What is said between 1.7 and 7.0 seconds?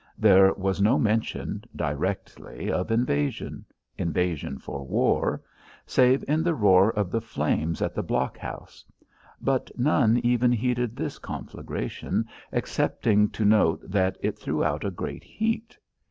directly, of invasion invasion for war save in the roar